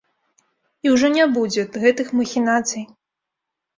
[0.87, 2.83] І ўжо не будзе гэтых махінацый.